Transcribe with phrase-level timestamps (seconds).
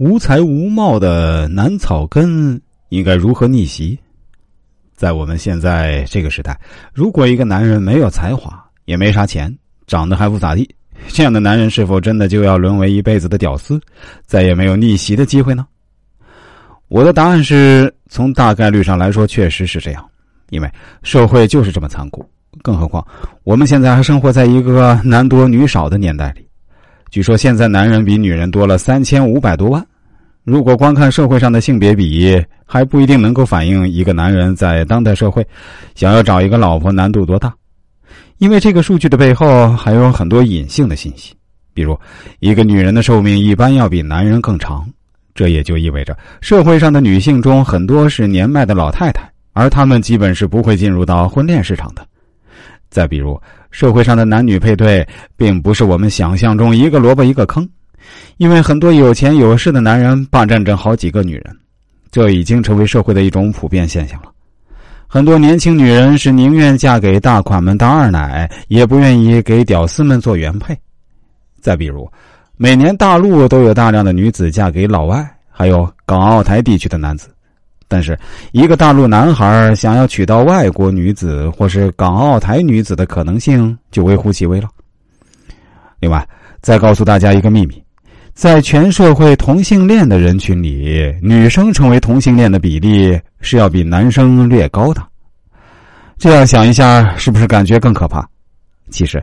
[0.00, 2.58] 无才无貌的男草根
[2.88, 3.98] 应该如何逆袭？
[4.94, 6.58] 在我们现在这个时代，
[6.94, 9.54] 如果一个男人没有才华，也没啥钱，
[9.86, 10.66] 长得还不咋地，
[11.08, 13.78] 这样的男人是否真的就要沦为一辈子的屌丝，
[14.24, 15.66] 再也没有逆袭的机会呢？
[16.88, 20.02] 我的答案是从大概率上来说，确实是这样，
[20.48, 20.72] 因为
[21.02, 22.26] 社会就是这么残酷。
[22.62, 23.06] 更何况
[23.44, 26.46] 我们现在还生活在一个男多女少的年代里，
[27.10, 29.84] 据说现在男人比女人多了三千五百多万。
[30.44, 35.44] 如果光看社会上的性别比，还不一定能够反映一个男人在当代社会
[35.96, 37.52] 想要找一个老婆难度多大。
[38.38, 41.34] 因为这个数据的背后还有很多隐性的信息，
[41.74, 41.98] 比如
[42.38, 44.88] 一个女人的寿命一般要比男人更长，
[45.34, 52.06] 这也就意味着社会上的女性中很多是年迈的老太太，而她们基本是不会进入到婚恋市场的。
[52.90, 53.40] 再比如，
[53.70, 57.68] 社会上的男女配对并不是我们想象中一个萝卜一个坑。
[58.38, 61.56] 因为很多有钱有势的男人霸占着好几个女人，
[62.10, 64.30] 这已经成为社会的一种普遍现象了。
[65.06, 70.76] 很多年轻女人是宁愿嫁给大款们当二奶，也不愿意给屌丝们做原配。
[71.60, 72.10] 再比如，
[72.56, 77.28] 每年大陆都有大量的女子嫁给老外，还有港澳台地区的男子，
[77.90, 78.16] 但是
[78.52, 84.68] 一个大陆男孩想要娶到外国女子或是港澳台女子的可能性就微乎其微了。
[85.98, 86.24] 另外，
[86.62, 87.82] 再告诉大家一个秘密。
[88.32, 95.02] 在全社会同性恋的人群里，女生成为同性恋的比例是要比男生略高的。
[96.16, 98.24] 这样想一下，是不是感觉更可怕？
[98.88, 99.22] 其实，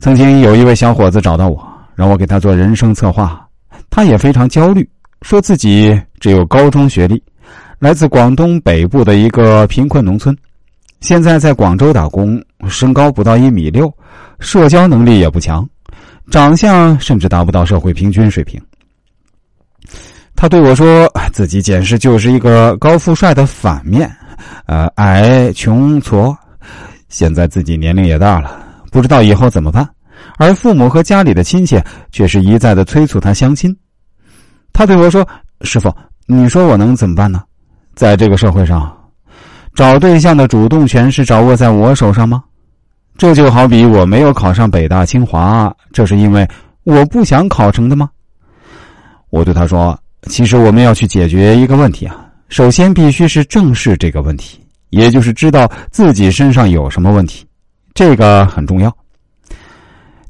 [0.00, 1.62] 曾经有一位小伙子找到我，
[1.94, 3.46] 让我给他做人生策划。
[3.90, 4.88] 他也非常焦虑，
[5.22, 7.22] 说自己只有高中学历，
[7.78, 10.36] 来自广东北部的一个贫困农村，
[11.00, 13.92] 现在在广州打工，身高不到一米六，
[14.40, 15.66] 社交能力也不强。
[16.28, 18.60] 长相甚至达不到社会平均水平。
[20.34, 24.10] 他对我说：“自己简直就是一个高富帅的反面，
[24.66, 26.36] 呃，矮、穷、矬。
[27.08, 29.88] 现在自己年龄也大了，不知道以后怎么办。
[30.36, 31.80] 而父母和家里的亲戚
[32.10, 33.74] 却是一再的催促他相亲。”
[34.74, 35.26] 他对我说
[35.62, 35.94] ：“师傅，
[36.26, 37.42] 你说我能怎么办呢？
[37.98, 38.96] 在这个社会上，
[39.74, 42.44] 找对象的主动权是掌握在我手上吗？”
[43.18, 46.48] 这就好比我没有考上北大清华，这是因为
[46.84, 48.08] 我不想考成的吗？
[49.30, 49.98] 我对他说
[50.30, 54.60] ：“其实我们要去解决一个问题啊，首先必须是正视这个问题，
[54.90, 57.44] 也就是知道自己身上有什么问题，
[57.94, 58.96] 这个很重要。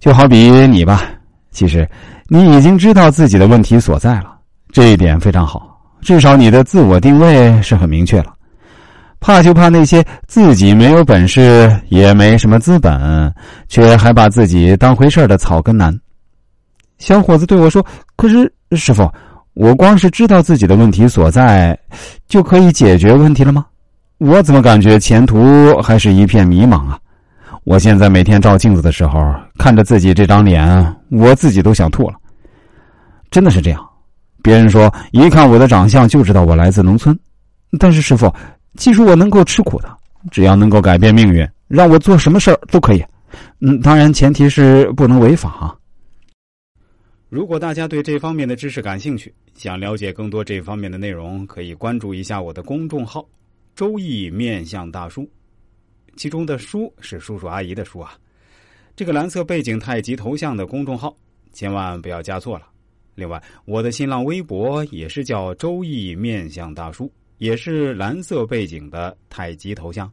[0.00, 1.02] 就好比你吧，
[1.50, 1.86] 其实
[2.28, 4.38] 你已经知道自己的问题所在了，
[4.72, 5.67] 这一点非常好，
[6.00, 8.34] 至少你的自我定位是很明确了。”
[9.20, 13.34] 怕就怕那些自己没有本事也没什么资本，
[13.68, 15.92] 却还把自己当回事的草根男。
[16.98, 17.84] 小伙子对我说
[18.16, 19.10] ：“可是师傅，
[19.54, 21.76] 我光是知道自己的问题所在，
[22.28, 23.66] 就可以解决问题了吗？
[24.18, 26.96] 我怎么感觉前途还是一片迷茫啊？
[27.64, 32.14] 我现在每天照镜子的时候，看着自己这张脸，我自己都想吐了。
[33.32, 33.87] 真的是这样。
[34.48, 37.14] 别人说一看我的长相就知道我来自农村，
[37.78, 38.32] 但是师傅。”
[38.76, 39.94] 其实我能够吃苦的，
[40.30, 43.04] 只要能够改变命运，让我做什么事儿都可以。
[43.60, 45.76] 嗯，当然前提是不能违法。
[47.28, 53.26] 如果大家对这方面的知识感兴趣，想了解更多这方面的内容，可以关注一下我的公众号
[53.74, 55.28] “周易面相大叔”，
[56.16, 58.12] 其中的“叔”是叔叔阿姨的“叔”啊。
[58.94, 61.12] 这个蓝色背景太极头像的公众号，
[61.52, 62.66] 千万不要加错了。
[63.18, 67.12] 另外，我的新浪微博也是叫“周易面相大叔”。
[67.38, 70.10] 也是蓝色背景的太极头像。